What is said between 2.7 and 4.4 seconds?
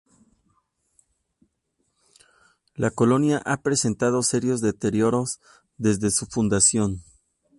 La colonia ha presentado